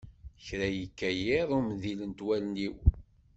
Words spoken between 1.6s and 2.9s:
mdilent wallen-iw.